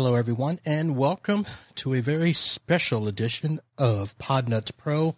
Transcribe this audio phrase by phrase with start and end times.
[0.00, 1.44] Hello, everyone, and welcome
[1.74, 5.16] to a very special edition of Podnutz Pro.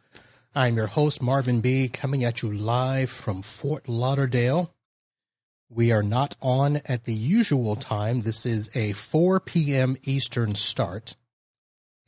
[0.54, 4.72] I'm your host, Marvin Bee, coming at you live from Fort Lauderdale.
[5.68, 8.22] We are not on at the usual time.
[8.22, 9.98] This is a 4 p.m.
[10.04, 11.14] Eastern start.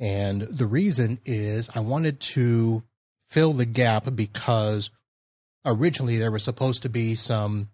[0.00, 2.84] And the reason is I wanted to
[3.26, 4.88] fill the gap because
[5.66, 7.68] originally there was supposed to be some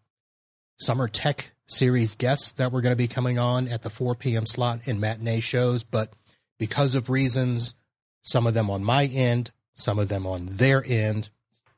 [0.76, 4.46] summer tech series guests that were going to be coming on at the 4 p.m.
[4.46, 6.12] slot in matinee shows, but
[6.58, 7.74] because of reasons,
[8.22, 11.28] some of them on my end, some of them on their end,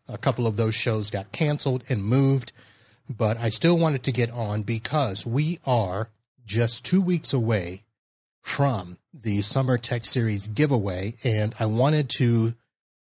[0.08, 2.52] a couple of those shows got canceled and moved.
[3.08, 6.08] But I still wanted to get on because we are
[6.46, 7.82] just two weeks away
[8.40, 12.54] from the Summer Tech Series giveaway, and I wanted to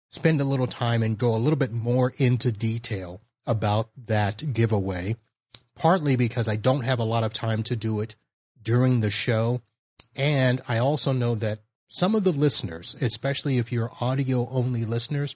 [0.10, 5.16] spend a little time and go a little bit more into detail about that giveaway
[5.76, 8.16] partly because I don't have a lot of time to do it
[8.62, 9.62] during the show.
[10.16, 15.36] And I also know that some of the listeners, especially if you're audio only listeners,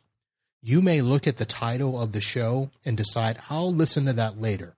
[0.61, 4.41] you may look at the title of the show and decide, I'll listen to that
[4.41, 4.75] later.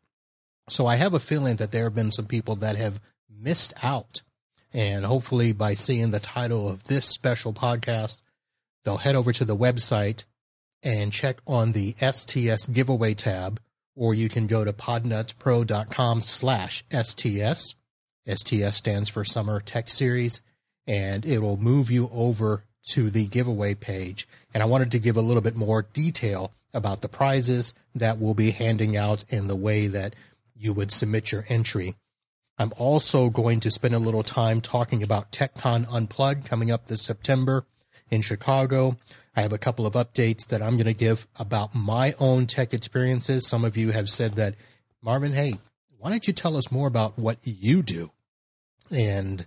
[0.69, 2.99] So I have a feeling that there have been some people that have
[3.29, 4.21] missed out.
[4.73, 8.21] And hopefully, by seeing the title of this special podcast,
[8.83, 10.23] they'll head over to the website
[10.83, 13.59] and check on the STS giveaway tab
[13.95, 17.75] or you can go to podnutzpro.com slash STS.
[18.27, 20.41] STS stands for Summer Tech Series,
[20.87, 24.27] and it will move you over to the giveaway page.
[24.53, 28.33] And I wanted to give a little bit more detail about the prizes that we'll
[28.33, 30.15] be handing out in the way that
[30.55, 31.95] you would submit your entry.
[32.57, 37.01] I'm also going to spend a little time talking about TechCon Unplugged coming up this
[37.01, 37.65] September
[38.11, 38.97] in Chicago.
[39.35, 42.73] I have a couple of updates that I'm going to give about my own tech
[42.73, 43.47] experiences.
[43.47, 44.55] Some of you have said that,
[45.01, 45.55] Marvin, hey,
[45.97, 48.11] why don't you tell us more about what you do?
[48.91, 49.45] And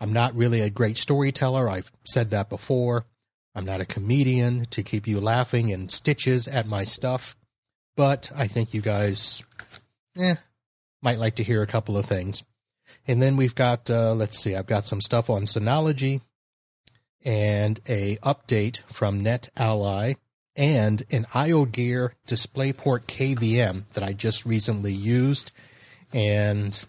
[0.00, 1.68] I'm not really a great storyteller.
[1.68, 3.06] I've said that before.
[3.54, 7.36] I'm not a comedian to keep you laughing and stitches at my stuff.
[7.96, 9.42] But I think you guys,
[10.18, 10.36] eh,
[11.02, 12.42] might like to hear a couple of things.
[13.06, 16.22] And then we've got, uh, let's see, I've got some stuff on Synology
[17.24, 20.16] and a update from NetAlly
[20.56, 25.50] and an IOGEAR DisplayPort KVM that I just recently used.
[26.12, 26.84] And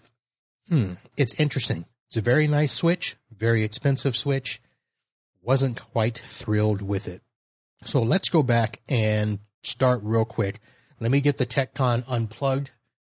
[0.68, 1.86] hmm, it's interesting.
[2.06, 4.60] It's a very nice switch, very expensive switch.
[5.42, 7.22] Wasn't quite thrilled with it.
[7.84, 10.60] So let's go back and start real quick.
[11.00, 12.70] Let me get the TechCon Unplugged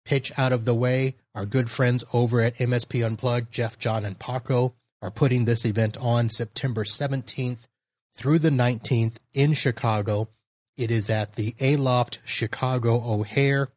[0.08, 1.16] pitch out of the way.
[1.34, 5.96] Our good friends over at MSP Unplugged, Jeff, John, and Paco, are putting this event
[6.00, 7.66] on September 17th
[8.12, 10.28] through the 19th in Chicago.
[10.76, 13.68] It is at the Aloft Chicago O'Hare.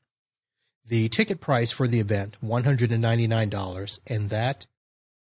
[0.88, 4.68] The ticket price for the event, $199, and that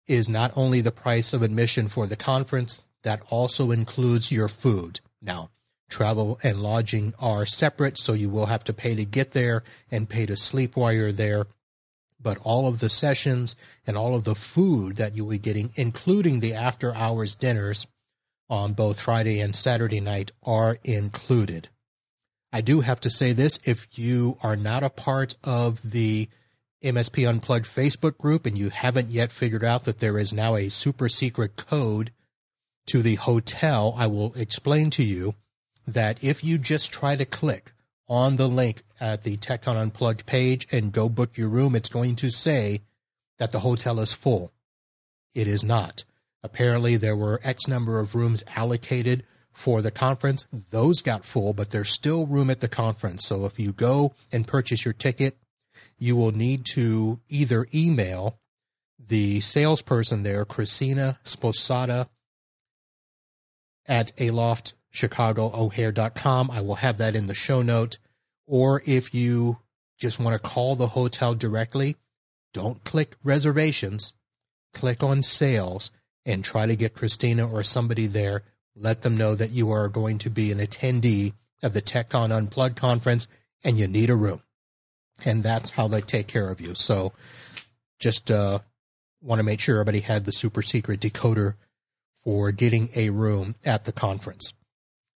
[0.07, 5.01] is not only the price of admission for the conference, that also includes your food.
[5.21, 5.51] Now,
[5.89, 10.09] travel and lodging are separate, so you will have to pay to get there and
[10.09, 11.47] pay to sleep while you're there
[12.23, 13.57] but all of the sessions
[13.87, 17.87] and all of the food that you'll be getting, including the after hours dinners
[18.49, 21.69] on both Friday and Saturday night, are included.
[22.53, 26.29] I do have to say this if you are not a part of the
[26.83, 30.69] MSP Unplugged Facebook group and you haven't yet figured out that there is now a
[30.69, 32.13] super secret code
[32.87, 35.35] to the hotel, I will explain to you
[35.87, 37.73] that if you just try to click
[38.13, 42.15] on the link at the TechCon Unplugged page and go book your room, it's going
[42.15, 42.83] to say
[43.39, 44.53] that the hotel is full.
[45.35, 46.05] It is not.
[46.43, 50.47] Apparently, there were X number of rooms allocated for the conference.
[50.71, 53.25] Those got full, but there's still room at the conference.
[53.25, 55.39] So if you go and purchase your ticket,
[55.99, 58.39] you will need to either email
[58.99, 62.09] the salesperson there, Christina Sposada
[63.87, 66.51] at Aloft chicagoo'hare.com.
[66.51, 67.99] I will have that in the show note.
[68.47, 69.59] Or if you
[69.99, 71.97] just want to call the hotel directly,
[72.53, 74.13] don't click reservations,
[74.75, 75.91] click on sales
[76.27, 78.43] and try to get Christina or somebody there.
[78.75, 82.77] Let them know that you are going to be an attendee of the TechCon Unplugged
[82.77, 83.27] conference
[83.65, 84.43] and you need a room.
[85.25, 86.75] And that's how they take care of you.
[86.75, 87.13] So
[88.01, 88.59] just uh,
[89.21, 91.55] want to make sure everybody had the super secret decoder
[92.25, 94.53] for getting a room at the conference.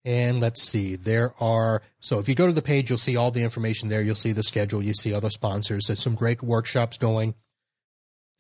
[0.05, 3.31] And let's see, there are, so if you go to the page, you'll see all
[3.31, 4.03] the information there.
[4.03, 4.83] You'll see the schedule.
[4.83, 5.85] You see other sponsors.
[5.87, 7.35] There's some great workshops going.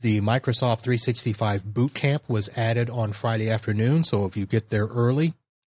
[0.00, 4.03] The Microsoft 365 Boot Camp was added on Friday afternoon.
[4.03, 5.35] So if you get there early,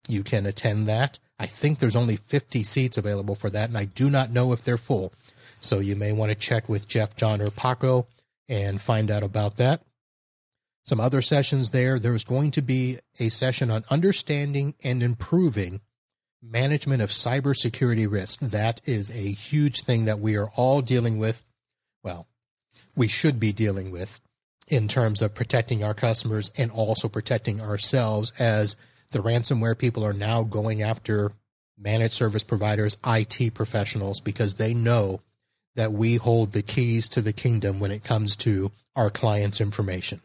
[0.08, 1.19] you can attend that.
[1.40, 4.62] I think there's only 50 seats available for that, and I do not know if
[4.62, 5.12] they're full.
[5.61, 8.06] So you may want to check with Jeff, John, or Paco
[8.49, 9.82] and find out about that.
[10.84, 11.99] Some other sessions there.
[11.99, 15.81] There's going to be a session on understanding and improving
[16.43, 18.40] management of cybersecurity risk.
[18.40, 21.43] That is a huge thing that we are all dealing with.
[22.02, 22.26] Well,
[22.96, 24.20] we should be dealing with
[24.69, 28.76] in terms of protecting our customers and also protecting ourselves as
[29.11, 31.32] the ransomware people are now going after
[31.79, 35.20] managed service providers, IT professionals, because they know
[35.75, 40.20] that we hold the keys to the kingdom when it comes to our clients' information.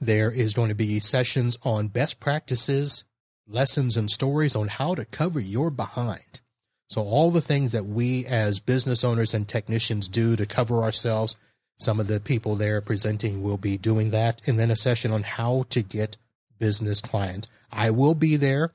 [0.00, 3.04] There is going to be sessions on best practices,
[3.46, 6.40] lessons, and stories on how to cover your behind.
[6.88, 11.36] So, all the things that we as business owners and technicians do to cover ourselves,
[11.78, 14.40] some of the people there presenting will be doing that.
[14.46, 16.16] And then a session on how to get
[16.58, 17.48] business clients.
[17.70, 18.72] I will be there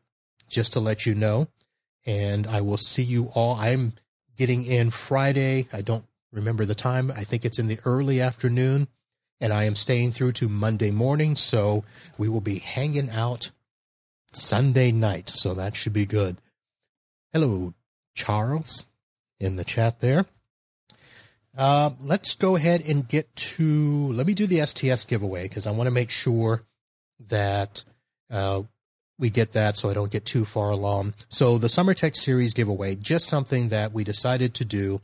[0.47, 1.47] just to let you know.
[2.05, 3.55] And I will see you all.
[3.55, 3.93] I'm
[4.37, 5.67] getting in Friday.
[5.73, 7.11] I don't remember the time.
[7.11, 8.87] I think it's in the early afternoon
[9.39, 11.35] and I am staying through to Monday morning.
[11.35, 11.83] So
[12.17, 13.51] we will be hanging out
[14.33, 15.29] Sunday night.
[15.29, 16.37] So that should be good.
[17.33, 17.73] Hello,
[18.13, 18.85] Charles,
[19.39, 20.25] in the chat there.
[21.57, 24.11] Uh, let's go ahead and get to.
[24.13, 26.63] Let me do the STS giveaway because I want to make sure
[27.29, 27.83] that
[28.29, 28.63] uh,
[29.17, 31.13] we get that so I don't get too far along.
[31.29, 35.01] So the Summer Tech Series giveaway, just something that we decided to do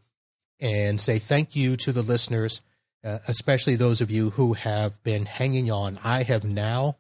[0.60, 2.62] and say thank you to the listeners
[3.03, 6.00] uh, especially those of you who have been hanging on.
[6.03, 6.98] I have now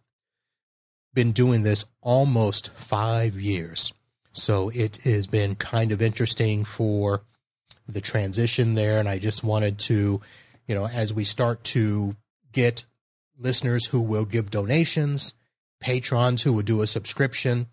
[1.13, 3.93] been doing this almost five years.
[4.33, 7.21] So it has been kind of interesting for
[7.87, 8.99] the transition there.
[8.99, 10.21] And I just wanted to,
[10.67, 12.15] you know, as we start to
[12.51, 12.85] get
[13.37, 15.33] listeners who will give donations,
[15.79, 17.67] patrons who will do a subscription,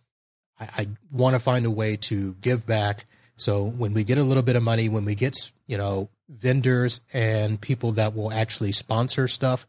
[0.58, 3.04] I, I want to find a way to give back.
[3.36, 5.36] So when we get a little bit of money, when we get,
[5.66, 9.66] you know, vendors and people that will actually sponsor stuff,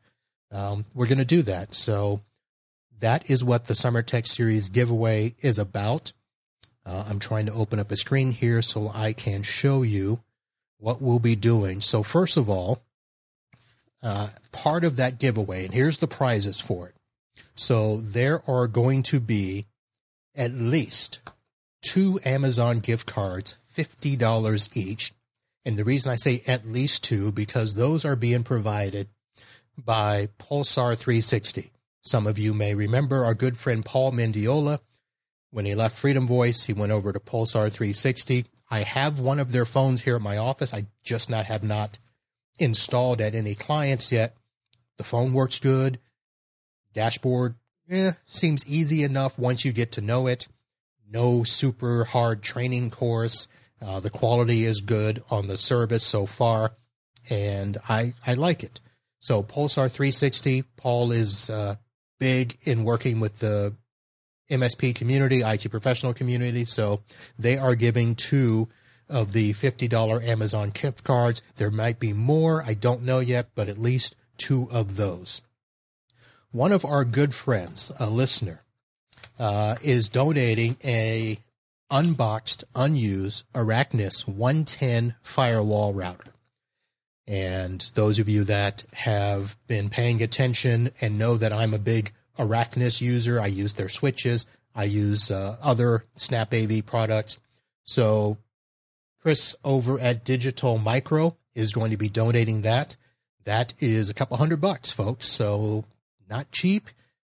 [0.51, 1.73] um, we're going to do that.
[1.73, 2.21] So
[2.99, 6.11] that is what the Summer Tech Series giveaway is about.
[6.85, 10.21] Uh, I'm trying to open up a screen here so I can show you
[10.79, 11.81] what we'll be doing.
[11.81, 12.81] So, first of all,
[14.01, 16.95] uh, part of that giveaway, and here's the prizes for it.
[17.55, 19.67] So, there are going to be
[20.35, 21.19] at least
[21.81, 25.13] two Amazon gift cards, $50 each,
[25.69, 29.07] and the reason I say at least two, because those are being provided
[29.77, 31.71] by Pulsar 360.
[32.01, 34.79] Some of you may remember our good friend Paul Mendiola.
[35.51, 38.47] When he left Freedom Voice, he went over to Pulsar 360.
[38.71, 40.73] I have one of their phones here at my office.
[40.73, 41.99] I just not have not
[42.57, 44.35] installed at any clients yet.
[44.97, 45.99] The phone works good.
[46.93, 47.53] Dashboard,
[47.91, 50.47] eh, seems easy enough once you get to know it.
[51.07, 53.47] No super hard training course.
[53.81, 56.73] Uh, the quality is good on the service so far,
[57.29, 58.79] and I I like it.
[59.19, 61.75] So Pulsar 360, Paul is uh,
[62.19, 63.75] big in working with the
[64.49, 66.65] MSP community, IT professional community.
[66.65, 67.01] So
[67.37, 68.69] they are giving two
[69.09, 71.41] of the $50 Amazon gift cards.
[71.55, 72.63] There might be more.
[72.63, 75.41] I don't know yet, but at least two of those.
[76.51, 78.63] One of our good friends, a listener,
[79.37, 81.39] uh, is donating a
[81.89, 86.31] unboxed, unused Araknis 110 firewall router.
[87.27, 92.11] And those of you that have been paying attention and know that I'm a big
[92.37, 97.37] Araknis user, I use their switches, I use uh, other SnapAV products.
[97.83, 98.37] So
[99.21, 102.95] Chris over at Digital Micro is going to be donating that.
[103.43, 105.27] That is a couple hundred bucks, folks.
[105.27, 105.85] So
[106.29, 106.89] not cheap,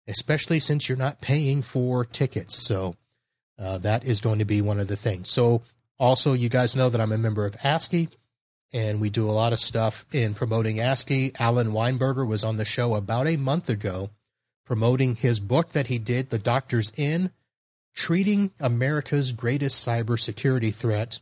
[0.08, 2.56] especially since you're not paying for tickets.
[2.56, 2.96] So
[3.58, 5.28] uh, that is going to be one of the things.
[5.30, 5.62] So,
[5.98, 8.08] also, you guys know that I'm a member of ASCII,
[8.72, 11.32] and we do a lot of stuff in promoting ASCII.
[11.38, 14.10] Alan Weinberger was on the show about a month ago
[14.64, 17.30] promoting his book that he did, The Doctor's In
[17.94, 21.20] Treating America's Greatest Cybersecurity Threat,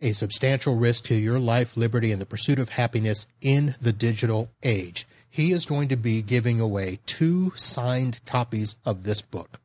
[0.00, 4.50] a substantial risk to your life, liberty, and the pursuit of happiness in the digital
[4.62, 5.06] age.
[5.28, 9.60] He is going to be giving away two signed copies of this book.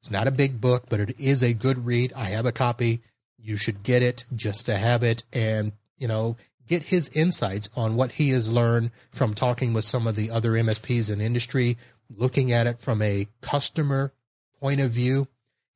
[0.00, 2.12] It's not a big book, but it is a good read.
[2.14, 3.00] I have a copy.
[3.38, 6.36] You should get it just to have it and, you know,
[6.66, 10.52] get his insights on what he has learned from talking with some of the other
[10.52, 11.76] MSPs in industry,
[12.14, 14.12] looking at it from a customer
[14.60, 15.26] point of view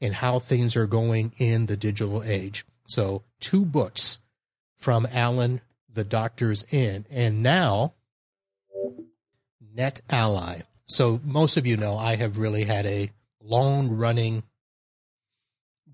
[0.01, 2.65] and how things are going in the digital age.
[2.87, 4.19] So, two books
[4.77, 5.61] from Alan,
[5.93, 7.95] The Doctor's In, and now
[9.75, 10.63] Net Ally.
[10.87, 13.11] So, most of you know I have really had a
[13.45, 14.43] long running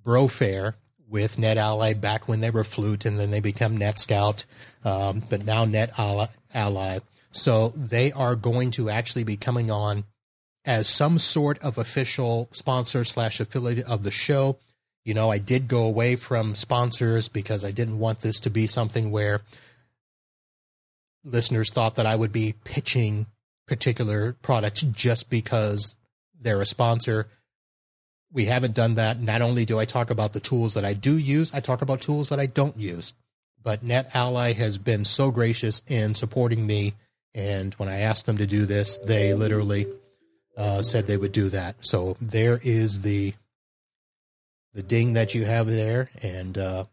[0.05, 0.75] bro fair
[1.09, 4.45] with NetAlly back when they were Fluke and then they become NetScout,
[4.85, 7.01] um, but now NetAlly.
[7.33, 10.05] So they are going to actually be coming on
[10.65, 14.59] as some sort of official sponsor slash affiliate of the show.
[15.05, 18.67] You know, I did go away from sponsors because I didn't want this to be
[18.67, 19.41] something where
[21.25, 23.27] listeners thought that I would be pitching
[23.67, 25.97] particular products just because
[26.39, 27.29] they're a sponsor.
[28.33, 29.19] We haven't done that.
[29.19, 32.01] Not only do I talk about the tools that I do use, I talk about
[32.01, 33.15] tools that I don't use.
[33.63, 36.95] But NetAlly has been so gracious in supporting me.
[37.35, 39.87] And when I asked them to do this, they literally
[40.57, 41.77] uh, said they would do that.
[41.81, 43.35] So there is the
[44.75, 46.85] the ding that you have there, and uh,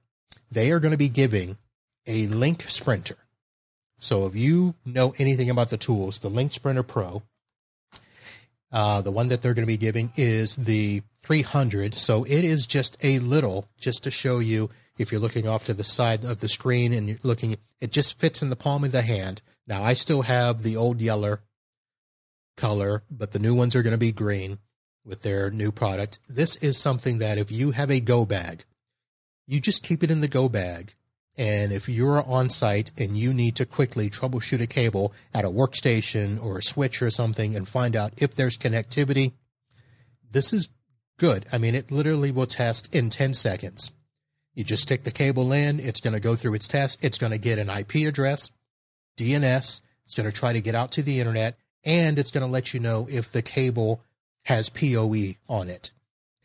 [0.49, 1.57] they are going to be giving
[2.07, 3.17] a LinkSprinter.
[3.99, 7.21] So if you know anything about the tools, the LinkSprinter Pro,
[8.71, 11.95] uh, the one that they're going to be giving is the 300.
[11.95, 15.73] So it is just a little, just to show you if you're looking off to
[15.73, 18.91] the side of the screen and you're looking, it just fits in the palm of
[18.91, 19.41] the hand.
[19.67, 21.41] Now I still have the old Yeller
[22.55, 24.59] color, but the new ones are going to be green
[25.03, 26.19] with their new product.
[26.29, 28.63] This is something that if you have a go bag,
[29.47, 30.93] you just keep it in the go bag.
[31.37, 35.49] And if you're on site and you need to quickly troubleshoot a cable at a
[35.49, 39.33] workstation or a switch or something and find out if there's connectivity,
[40.31, 40.69] this is
[41.17, 41.45] good.
[41.51, 43.91] I mean, it literally will test in 10 seconds.
[44.53, 47.31] You just stick the cable in, it's going to go through its test, it's going
[47.31, 48.51] to get an IP address,
[49.17, 52.51] DNS, it's going to try to get out to the internet, and it's going to
[52.51, 54.01] let you know if the cable
[54.43, 55.91] has PoE on it.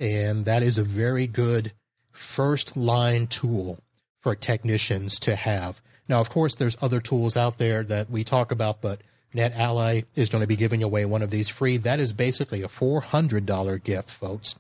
[0.00, 1.72] And that is a very good
[2.10, 3.78] first line tool
[4.18, 5.80] for technicians to have.
[6.08, 9.02] Now, of course, there's other tools out there that we talk about, but
[9.34, 11.76] NetAlly is going to be giving away one of these free.
[11.76, 14.56] That is basically a $400 gift, folks.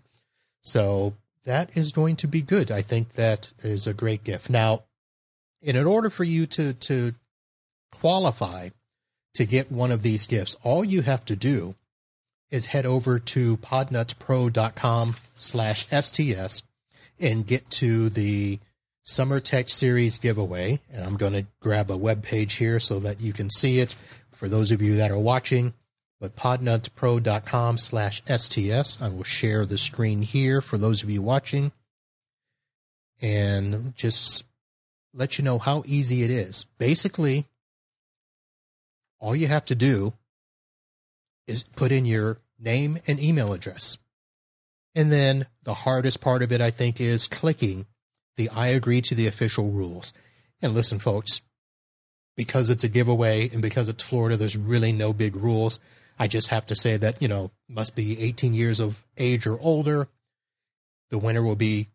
[0.62, 2.70] So that is going to be good.
[2.70, 4.50] I think that is a great gift.
[4.50, 4.84] Now,
[5.62, 7.14] in order for you to, to
[7.92, 8.70] qualify
[9.34, 11.74] to get one of these gifts, all you have to do
[12.50, 16.62] is head over to podnutzpro.com slash STS
[17.18, 18.58] and get to the
[19.02, 20.80] Summer Tech Series giveaway.
[20.92, 23.96] And I'm going to grab a web page here so that you can see it
[24.40, 25.74] for those of you that are watching.
[26.18, 29.00] But podnutzpro.com slash STS.
[29.00, 31.72] I will share the screen here for those of you watching.
[33.20, 34.46] And just
[35.12, 36.64] let you know how easy it is.
[36.78, 37.48] Basically,
[39.18, 40.14] all you have to do
[41.46, 43.98] is put in your name and email address.
[44.94, 47.84] And then the hardest part of it, I think, is clicking
[48.38, 50.14] the I agree to the official rules.
[50.62, 51.42] And listen, folks,
[52.36, 55.80] because it's a giveaway and because it's Florida, there's really no big rules.
[56.18, 59.58] I just have to say that, you know, must be 18 years of age or
[59.60, 60.08] older.
[61.10, 61.88] The winner will be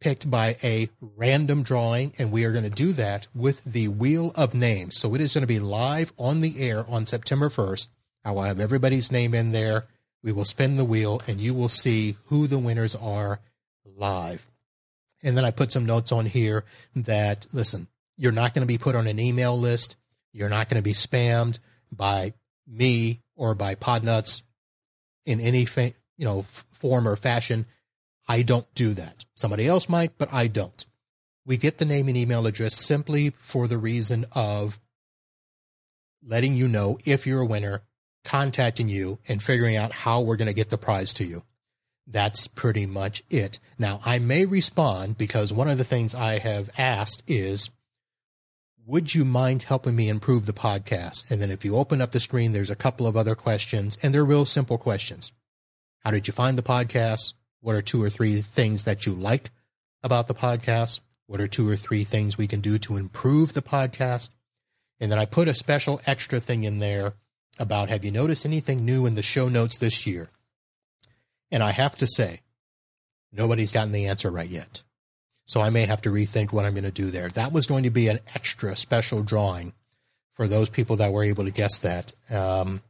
[0.00, 4.32] picked by a random drawing, and we are going to do that with the Wheel
[4.34, 4.98] of Names.
[4.98, 7.88] So it is going to be live on the air on September 1st.
[8.24, 9.86] I will have everybody's name in there.
[10.22, 13.40] We will spin the wheel, and you will see who the winners are
[13.84, 14.46] live.
[15.22, 18.78] And then I put some notes on here that, listen, you're not going to be
[18.78, 19.96] put on an email list.
[20.32, 21.58] You're not going to be spammed
[21.92, 22.34] by
[22.66, 24.42] me or by Podnutz
[25.24, 26.42] in any fa- you know
[26.72, 27.66] form or fashion.
[28.28, 29.24] I don't do that.
[29.34, 30.84] Somebody else might, but I don't.
[31.46, 34.80] We get the name and email address simply for the reason of
[36.22, 37.82] letting you know if you're a winner,
[38.24, 41.42] contacting you, and figuring out how we're going to get the prize to you.
[42.06, 43.60] That's pretty much it.
[43.78, 47.70] Now, I may respond because one of the things I have asked is,
[48.86, 51.30] would you mind helping me improve the podcast?
[51.30, 54.14] And then if you open up the screen, there's a couple of other questions, and
[54.14, 55.32] they're real simple questions.
[56.00, 57.32] How did you find the podcast?
[57.60, 59.50] What are two or three things that you like
[60.02, 61.00] about the podcast?
[61.26, 64.28] What are two or three things we can do to improve the podcast?
[65.00, 67.14] And then I put a special extra thing in there
[67.58, 70.28] about have you noticed anything new in the show notes this year?
[71.50, 72.40] And I have to say,
[73.32, 74.82] nobody's gotten the answer right yet.
[75.46, 77.28] So I may have to rethink what I'm going to do there.
[77.28, 79.72] That was going to be an extra special drawing
[80.32, 82.12] for those people that were able to guess that.
[82.30, 82.82] Um,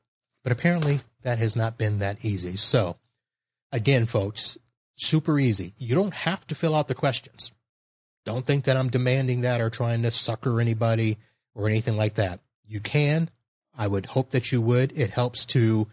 [0.43, 2.57] but apparently that has not been that easy.
[2.57, 2.97] So
[3.73, 4.57] again, folks,
[4.97, 5.75] super easy.
[5.79, 7.53] You don't have to fill out the questions.
[8.25, 11.19] Don't think that I'm demanding that or trying to sucker anybody
[11.55, 12.41] or anything like that.
[12.67, 13.31] You can.
[13.77, 14.93] I would hope that you would.
[14.97, 15.89] It helps to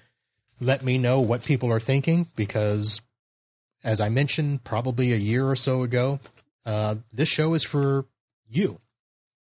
[0.59, 3.01] let me know what people are thinking because,
[3.83, 6.19] as I mentioned probably a year or so ago,
[6.65, 8.05] uh, this show is for
[8.49, 8.79] you.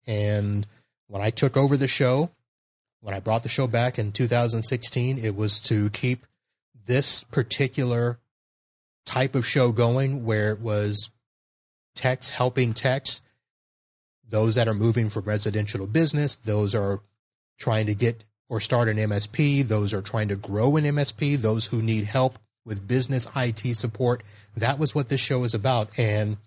[0.07, 0.65] And
[1.07, 2.31] when I took over the show,
[3.01, 6.25] when I brought the show back in 2016, it was to keep
[6.85, 8.19] this particular
[9.05, 11.09] type of show going where it was
[11.95, 13.21] techs helping techs,
[14.27, 17.01] those that are moving from residential to business, those are
[17.59, 21.65] trying to get or start an MSP, those are trying to grow an MSP, those
[21.67, 24.23] who need help with business IT support.
[24.55, 25.97] That was what this show is about.
[25.97, 26.37] And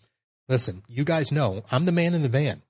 [0.49, 2.63] listen, you guys know I'm the man in the van.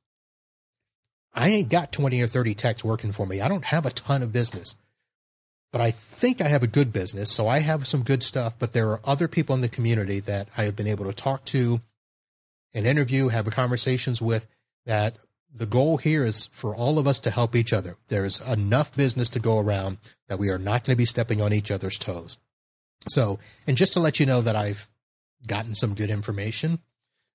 [1.35, 3.41] I ain't got 20 or 30 techs working for me.
[3.41, 4.75] I don't have a ton of business,
[5.71, 7.31] but I think I have a good business.
[7.31, 10.49] So I have some good stuff, but there are other people in the community that
[10.57, 11.81] I have been able to talk to
[12.73, 14.47] and interview, have conversations with
[14.87, 15.19] that
[15.53, 17.97] the goal here is for all of us to help each other.
[18.09, 21.53] There's enough business to go around that we are not going to be stepping on
[21.53, 22.37] each other's toes.
[23.09, 24.89] So, and just to let you know that I've
[25.47, 26.81] gotten some good information,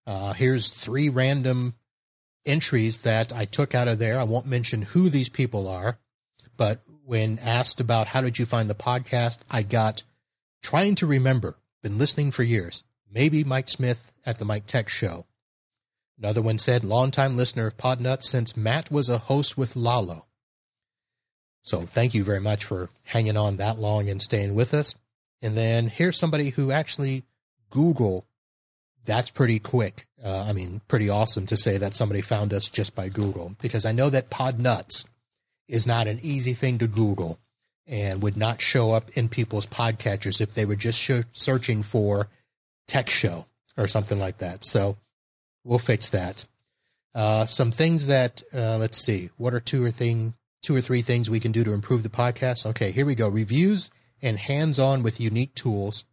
[0.08, 1.76] uh, here's three random
[2.46, 4.20] entries that I took out of there.
[4.20, 6.00] I won't mention who these people are,
[6.58, 10.04] but when asked about how did you find the podcast, I got
[10.62, 15.26] trying to remember, been listening for years, maybe Mike Smith at the Mike Tech Show.
[16.18, 20.26] Another one said, longtime listener of Podnutz since Matt was a host with Lalo.
[21.64, 24.96] So thank you very much for hanging on that long and staying with us.
[25.42, 27.24] And then here's somebody who actually
[27.70, 28.28] Google.
[29.06, 30.08] That's pretty quick.
[30.24, 33.86] Uh, I mean, pretty awesome to say that somebody found us just by Google because
[33.86, 35.06] I know that Podnutz
[35.68, 37.40] is not an easy thing to Google
[37.88, 42.28] and would not show up in people's podcatchers if they were just sh- searching for
[42.88, 43.46] tech show
[43.78, 44.66] or something like that.
[44.66, 44.98] So
[45.64, 46.46] we'll fix that.
[47.14, 49.30] Uh, some things that uh, let's see.
[49.38, 52.10] What are two or thing two or three things we can do to improve the
[52.10, 52.66] podcast?
[52.66, 53.28] Okay, here we go.
[53.28, 56.06] Reviews and hands-on with unique tools,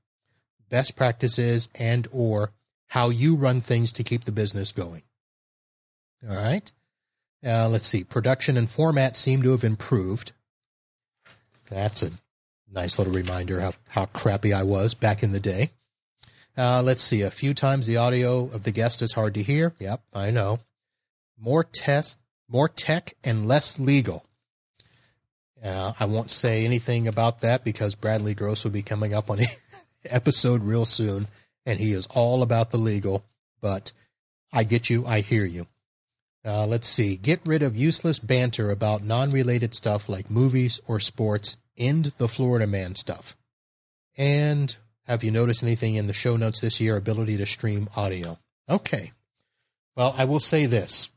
[0.71, 2.53] best practices, and or
[2.89, 5.03] how you run things to keep the business going.
[6.29, 6.71] All right.
[7.47, 8.03] Uh, let's see.
[8.05, 10.33] Production and format seem to have improved.
[11.71, 12.11] That's a
[12.73, 15.71] nice little reminder how, how crappy I was back in the day.
[16.57, 17.23] Uh, let's see.
[17.23, 19.75] A few times the audio of the guest is hard to hear.
[19.79, 20.59] Yep, I know.
[21.39, 24.25] More test, more tech, and less legal.
[25.63, 29.41] Uh, I won't say anything about that because Bradley Gross will be coming up on
[29.41, 29.47] an
[30.05, 31.29] episode real soon,
[31.69, 33.25] and he is all about the legal.
[33.61, 33.93] But
[34.53, 35.07] I get you.
[35.07, 35.67] I hear you.
[36.45, 37.17] Uh, let's see.
[37.17, 41.59] Get rid of useless banter about non-related stuff like movies or sports.
[41.77, 43.37] End the Florida man stuff.
[44.17, 44.77] And
[45.07, 46.97] have you noticed anything in the show notes this year?
[46.97, 48.39] Ability to stream audio.
[48.69, 49.13] Okay.
[49.95, 51.11] Well, I will say this.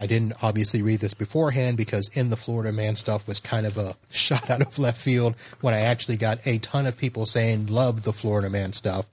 [0.00, 3.76] I didn't obviously read this beforehand because in the Florida man stuff was kind of
[3.76, 7.66] a shot out of left field when I actually got a ton of people saying
[7.66, 9.06] love the Florida man stuff.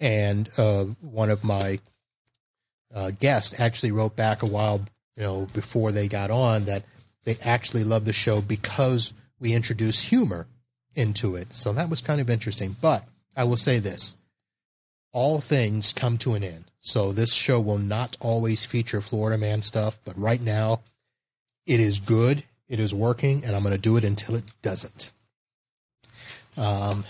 [0.00, 1.78] And uh, one of my
[2.94, 4.82] uh, guests actually wrote back a while,
[5.16, 6.84] you know, before they got on that
[7.24, 10.46] they actually love the show because we introduce humor
[10.94, 11.54] into it.
[11.54, 12.76] So that was kind of interesting.
[12.80, 13.04] But
[13.36, 14.14] I will say this
[15.12, 16.64] all things come to an end.
[16.80, 20.80] So this show will not always feature Florida man stuff, but right now
[21.66, 22.44] it is good.
[22.68, 25.12] It is working, and I'm going to do it until it doesn't.
[26.56, 27.04] Um,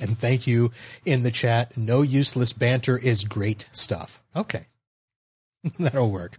[0.00, 0.72] and thank you
[1.04, 1.76] in the chat.
[1.76, 4.22] No useless banter is great stuff.
[4.34, 4.66] Okay.
[5.78, 6.38] That'll work.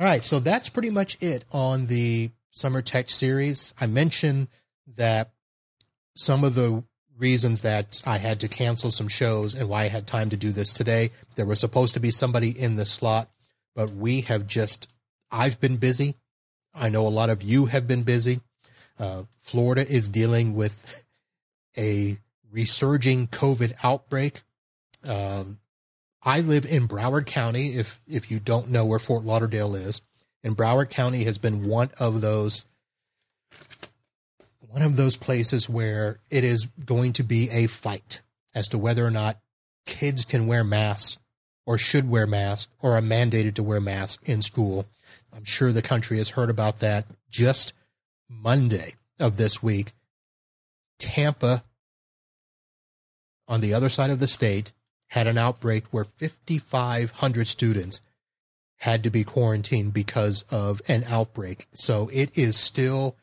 [0.00, 0.24] All right.
[0.24, 3.74] So that's pretty much it on the Summer Tech series.
[3.80, 4.48] I mentioned
[4.96, 5.30] that
[6.14, 6.82] some of the
[7.18, 10.50] reasons that I had to cancel some shows and why I had time to do
[10.50, 11.10] this today.
[11.34, 13.28] There was supposed to be somebody in the slot,
[13.74, 14.88] but we have just,
[15.30, 16.14] I've been busy.
[16.74, 18.40] I know a lot of you have been busy.
[18.98, 21.04] Uh, Florida is dealing with
[21.78, 22.18] a
[22.50, 24.42] resurging COVID outbreak.
[25.06, 25.58] Um,
[26.22, 27.68] I live in Broward County.
[27.76, 30.02] If if you don't know where Fort Lauderdale is,
[30.42, 32.64] and Broward County has been one of those
[34.68, 38.20] one of those places where it is going to be a fight
[38.54, 39.38] as to whether or not
[39.86, 41.18] kids can wear masks
[41.64, 44.86] or should wear masks or are mandated to wear masks in school.
[45.34, 47.72] I'm sure the country has heard about that just
[48.28, 49.92] Monday of this week.
[50.98, 51.62] Tampa,
[53.48, 54.72] on the other side of the state,
[55.08, 58.00] had an outbreak where 5,500 students
[58.76, 61.66] had to be quarantined because of an outbreak.
[61.72, 63.16] So it is still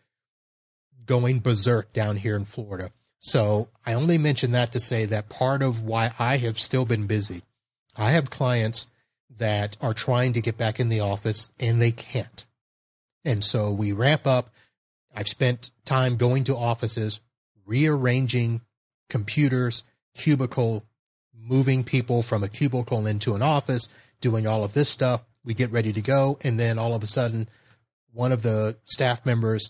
[1.05, 2.91] going berserk down here in Florida.
[3.19, 7.07] So I only mention that to say that part of why I have still been
[7.07, 7.43] busy,
[7.95, 8.88] I have clients
[9.38, 12.45] that are trying to get back in the office and they can't.
[13.23, 14.49] And so we ramp up.
[15.15, 17.19] I've spent time going to offices,
[17.65, 18.61] rearranging
[19.09, 19.83] computers,
[20.15, 20.86] cubicle,
[21.38, 23.88] moving people from a cubicle into an office,
[24.21, 25.23] doing all of this stuff.
[25.43, 26.39] We get ready to go.
[26.43, 27.47] And then all of a sudden,
[28.12, 29.69] one of the staff members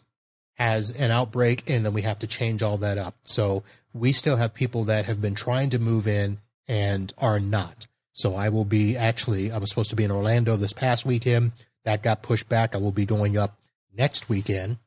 [0.53, 3.15] has an outbreak and then we have to change all that up.
[3.23, 7.88] So we still have people that have been trying to move in and are not.
[8.13, 11.51] So I will be actually, I was supposed to be in Orlando this past weekend.
[11.84, 12.73] That got pushed back.
[12.73, 13.60] I will be going up
[13.95, 14.77] next weekend.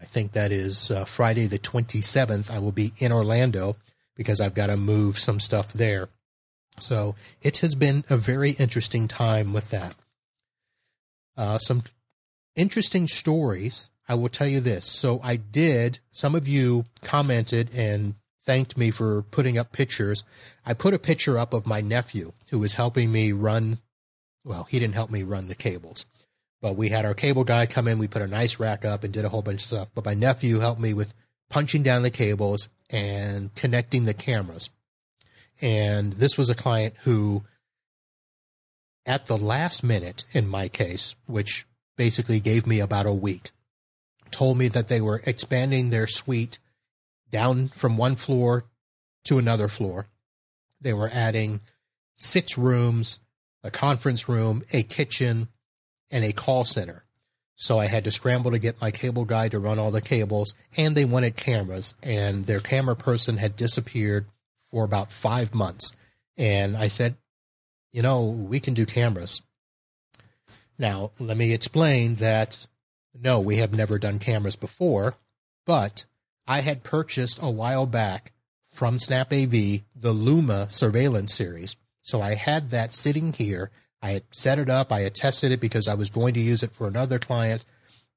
[0.00, 2.50] I think that is uh, Friday the 27th.
[2.50, 3.76] I will be in Orlando
[4.16, 6.08] because I've got to move some stuff there.
[6.78, 9.94] So it has been a very interesting time with that.
[11.36, 11.84] Uh, some
[12.54, 13.90] interesting stories.
[14.08, 14.86] I will tell you this.
[14.86, 20.22] So I did, some of you commented and thanked me for putting up pictures.
[20.64, 23.78] I put a picture up of my nephew who was helping me run.
[24.44, 26.06] Well, he didn't help me run the cables,
[26.62, 27.98] but we had our cable guy come in.
[27.98, 29.90] We put a nice rack up and did a whole bunch of stuff.
[29.94, 31.12] But my nephew helped me with
[31.48, 34.70] punching down the cables and connecting the cameras.
[35.60, 37.44] And this was a client who,
[39.04, 43.50] at the last minute, in my case, which basically gave me about a week,
[44.30, 46.58] told me that they were expanding their suite
[47.30, 48.64] down from one floor
[49.24, 50.08] to another floor.
[50.80, 51.60] They were adding
[52.14, 53.20] six rooms,
[53.64, 55.48] a conference room, a kitchen,
[56.10, 57.05] and a call center.
[57.56, 60.54] So I had to scramble to get my cable guy to run all the cables,
[60.76, 64.26] and they wanted cameras, and their camera person had disappeared
[64.70, 65.92] for about five months.
[66.36, 67.16] And I said,
[67.92, 69.40] you know, we can do cameras.
[70.78, 72.66] Now, let me explain that
[73.14, 75.16] no, we have never done cameras before,
[75.64, 76.04] but
[76.46, 78.32] I had purchased a while back
[78.68, 81.76] from SnapAV the Luma surveillance series.
[82.02, 83.70] So I had that sitting here.
[84.06, 84.92] I had set it up.
[84.92, 87.64] I had tested it because I was going to use it for another client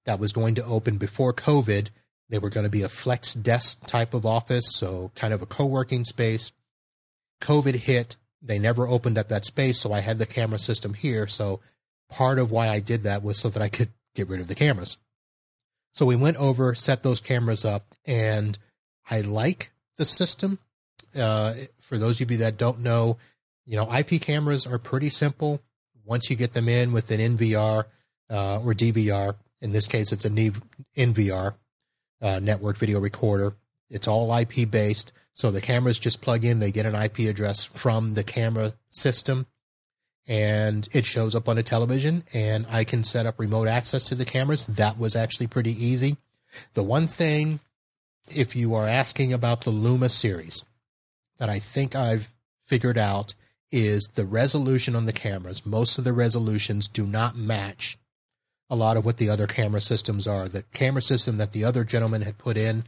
[0.05, 1.89] that was going to open before COVID.
[2.29, 5.47] They were going to be a flex desk type of office, so kind of a
[5.47, 6.51] co working space.
[7.41, 8.17] COVID hit.
[8.39, 11.25] They never opened up that space, so I had the camera system here.
[11.25, 11.59] So
[12.07, 14.53] part of why I did that was so that I could get rid of the
[14.53, 14.99] cameras.
[15.91, 18.59] So we went over, set those cameras up, and
[19.09, 20.59] I like the system.
[21.17, 23.17] Uh, for those of you that don't know,
[23.65, 25.63] you know, IP cameras are pretty simple.
[26.09, 27.83] Once you get them in with an NVR
[28.31, 31.53] uh, or DVR, in this case, it's a NVR
[32.21, 33.53] uh, network video recorder.
[33.91, 35.11] It's all IP based.
[35.33, 39.45] So the cameras just plug in, they get an IP address from the camera system
[40.27, 44.15] and it shows up on a television and I can set up remote access to
[44.15, 44.65] the cameras.
[44.65, 46.17] That was actually pretty easy.
[46.73, 47.59] The one thing,
[48.27, 50.65] if you are asking about the Luma series,
[51.37, 52.33] that I think I've
[52.65, 53.35] figured out
[53.71, 55.65] is the resolution on the cameras.
[55.65, 57.97] Most of the resolutions do not match
[58.69, 60.47] a lot of what the other camera systems are.
[60.47, 62.83] The camera system that the other gentleman had put in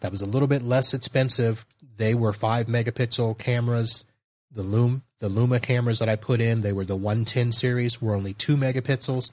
[0.00, 4.04] that was a little bit less expensive, they were five megapixel cameras.
[4.50, 8.14] The Loom the Luma cameras that I put in, they were the 110 series, were
[8.14, 9.30] only two megapixels.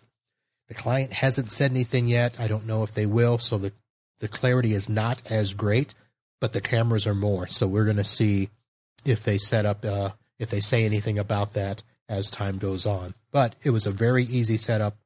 [0.69, 2.39] The client hasn't said anything yet.
[2.39, 3.73] I don't know if they will, so the,
[4.19, 5.93] the clarity is not as great,
[6.39, 7.47] but the cameras are more.
[7.47, 8.49] So we're going to see
[9.05, 10.11] if they set up, uh,
[10.43, 13.15] if they say anything about that as time goes on.
[13.31, 14.97] But it was a very easy setup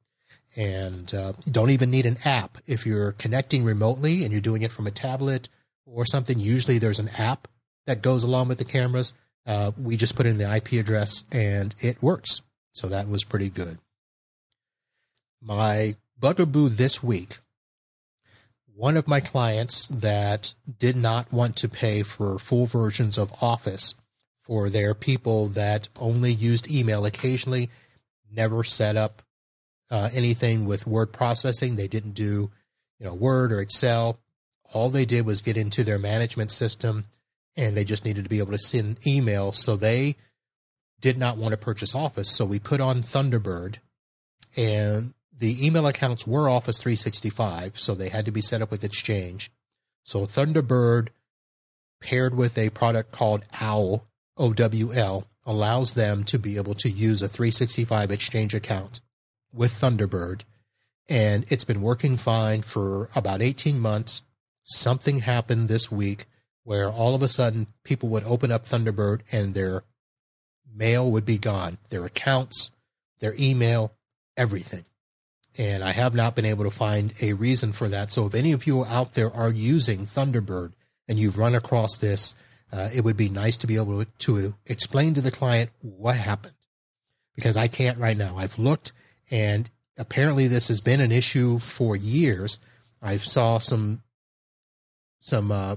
[0.55, 2.57] and uh, you don't even need an app.
[2.65, 5.47] If you're connecting remotely and you're doing it from a tablet
[5.85, 7.47] or something, usually there's an app
[7.85, 9.13] that goes along with the cameras.
[9.45, 12.41] Uh, we just put in the IP address and it works.
[12.73, 13.77] So that was pretty good.
[15.41, 17.37] My bugaboo this week
[18.77, 23.95] one of my clients that did not want to pay for full versions of Office
[24.47, 27.69] for their people that only used email occasionally,
[28.31, 29.21] never set up
[29.91, 31.75] uh, anything with word processing.
[31.75, 32.49] They didn't do,
[32.99, 34.19] you know, Word or Excel.
[34.73, 37.05] All they did was get into their management system
[37.57, 39.55] and they just needed to be able to send emails.
[39.55, 40.15] So they
[41.01, 42.31] did not want to purchase Office.
[42.31, 43.77] So we put on Thunderbird,
[44.55, 48.83] and the email accounts were Office 365, so they had to be set up with
[48.83, 49.51] Exchange.
[50.03, 51.09] So Thunderbird
[52.01, 57.27] paired with a product called OWL, OWL, allows them to be able to use a
[57.27, 59.01] 365 Exchange account
[59.53, 60.41] with Thunderbird.
[61.09, 64.23] And it's been working fine for about 18 months.
[64.63, 66.25] Something happened this week
[66.63, 69.83] where all of a sudden people would open up Thunderbird and their
[70.75, 72.71] mail would be gone, their accounts,
[73.19, 73.93] their email,
[74.35, 74.83] everything.
[75.57, 78.11] And I have not been able to find a reason for that.
[78.11, 80.73] So if any of you out there are using Thunderbird
[81.07, 82.35] and you've run across this,
[82.71, 86.17] uh, it would be nice to be able to, to explain to the client what
[86.17, 86.53] happened
[87.35, 88.35] because I can't right now.
[88.37, 88.91] I've looked
[89.31, 92.59] and apparently this has been an issue for years.
[93.01, 94.03] I saw some
[95.19, 95.75] some uh,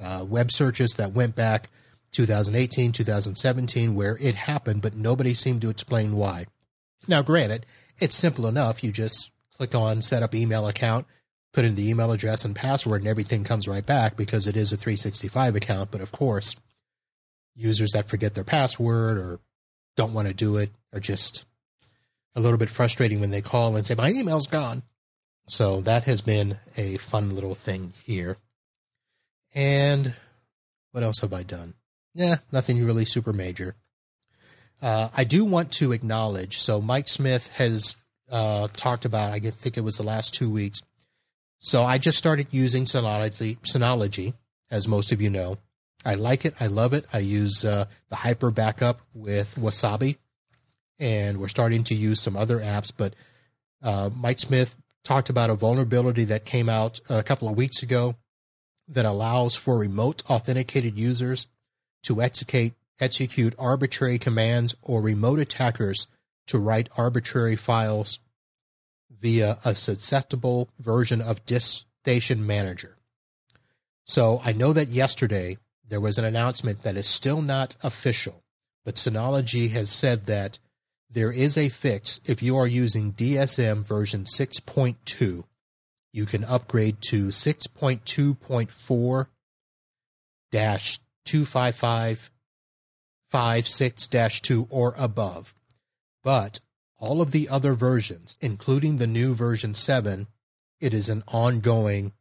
[0.00, 1.68] uh, web searches that went back
[2.12, 6.46] 2018, 2017, where it happened, but nobody seemed to explain why.
[7.06, 7.66] Now, granted,
[7.98, 8.82] it's simple enough.
[8.82, 11.06] You just click on set up email account,
[11.52, 14.72] put in the email address and password, and everything comes right back because it is
[14.72, 15.90] a 365 account.
[15.90, 16.56] But of course,
[17.54, 19.40] users that forget their password or
[19.96, 21.44] don't want to do it are just
[22.34, 24.82] a little bit frustrating when they call and say, My email's gone.
[25.48, 28.36] So that has been a fun little thing here.
[29.52, 30.14] And
[30.92, 31.74] what else have I done?
[32.14, 33.74] Yeah, nothing really super major.
[34.80, 36.58] Uh, I do want to acknowledge.
[36.58, 37.96] So Mike Smith has
[38.30, 39.32] uh, talked about.
[39.32, 40.82] I think it was the last two weeks.
[41.60, 44.32] So I just started using Synology, Synology,
[44.70, 45.58] as most of you know.
[46.06, 46.54] I like it.
[46.58, 47.04] I love it.
[47.12, 50.16] I use uh, the Hyper Backup with Wasabi,
[50.98, 52.90] and we're starting to use some other apps.
[52.96, 53.14] But
[53.82, 58.16] uh, Mike Smith talked about a vulnerability that came out a couple of weeks ago
[58.88, 61.46] that allows for remote authenticated users
[62.04, 66.06] to execute execute arbitrary commands or remote attackers
[66.46, 68.18] to write arbitrary files
[69.20, 72.96] via a susceptible version of DiskStation Manager.
[74.04, 78.42] So I know that yesterday there was an announcement that is still not official,
[78.84, 80.58] but Synology has said that
[81.10, 85.44] there is a fix if you are using DSM version 6.2.
[86.12, 89.26] You can upgrade to 6.2.4
[91.24, 92.30] 255
[93.30, 94.06] 56
[94.40, 95.54] 2 or above.
[96.24, 96.60] But
[97.00, 100.26] all of the other versions, including the new version 7,
[100.80, 102.12] it is an ongoing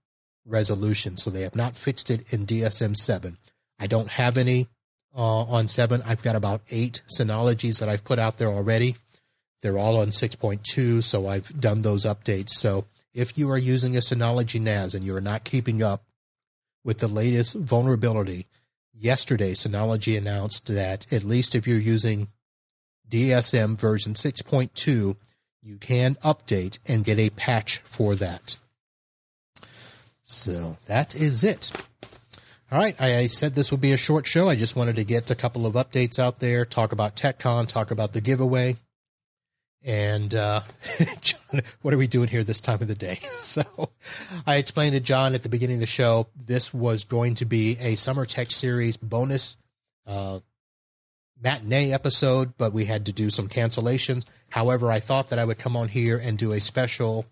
[0.45, 1.17] resolution.
[1.17, 3.37] So they have not fixed it in DSM 7.
[3.77, 4.67] I don't have any
[5.15, 6.01] uh, on 7.
[6.05, 8.95] I've got about eight Synologies that I've put out there already.
[9.61, 12.51] They're all on 6.2, so I've done those updates.
[12.51, 16.03] So if you are using a Synology NAS and you are not keeping up
[16.85, 18.47] with the latest vulnerability,
[18.93, 22.29] yesterday Synology announced that at least if you're using
[23.09, 25.15] DSM version 6.2,
[25.61, 28.57] you can update and get a patch for that.
[30.23, 31.71] So that is it.
[32.71, 34.47] All right, I, I, said this would be a short show.
[34.47, 37.89] I just wanted to get a couple of updates out there, talk about TechCon, talk
[37.89, 38.77] about the giveaway.
[39.83, 40.61] And uh,
[41.21, 43.19] John, what are we doing here this time of the day?
[43.39, 43.63] So
[44.45, 47.77] I explained to John at the beginning of the show this was going to be
[47.79, 49.57] a Summer Tech Series bonus
[50.05, 50.41] uh,
[51.41, 54.25] matinee episode, but we had to do some cancellations.
[54.51, 57.25] However, I thought that I would come on here and do a special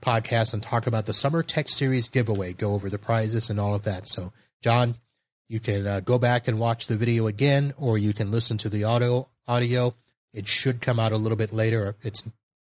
[0.00, 3.74] podcast and talk about the Summer Tech Series giveaway, go over the prizes and all
[3.74, 4.06] of that.
[4.06, 4.96] So, John,
[5.48, 8.68] you can uh, go back and watch the video again, or you can listen to
[8.68, 9.28] the audio.
[9.46, 9.94] Audio.
[10.32, 11.96] It should come out a little bit later.
[12.02, 12.28] It's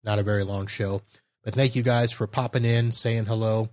[0.04, 1.02] not a very long show,
[1.44, 3.68] but thank you guys for popping in, saying hello,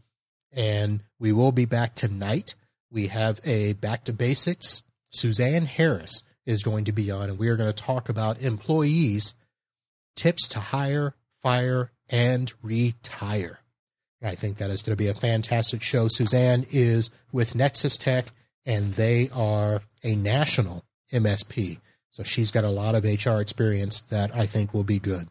[0.51, 2.55] and we will be back tonight.
[2.91, 4.83] We have a back to basics.
[5.09, 9.35] Suzanne Harris is going to be on, and we are going to talk about employees,
[10.15, 13.59] tips to hire, fire, and retire.
[14.23, 16.07] I think that is going to be a fantastic show.
[16.07, 18.27] Suzanne is with Nexus Tech,
[18.65, 21.79] and they are a national MSP.
[22.09, 25.27] So she's got a lot of HR experience that I think will be good.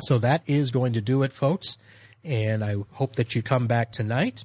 [0.00, 1.78] So that is going to do it, folks.
[2.24, 4.44] And I hope that you come back tonight.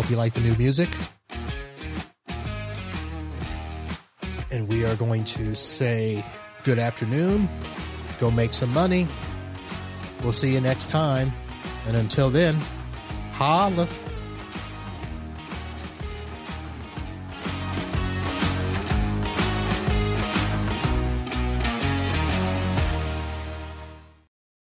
[0.00, 0.88] Hope you like the new music.
[4.50, 6.24] And we are going to say
[6.64, 7.46] good afternoon.
[8.18, 9.06] Go make some money.
[10.22, 11.34] We'll see you next time.
[11.86, 12.54] And until then,
[13.32, 13.86] holla.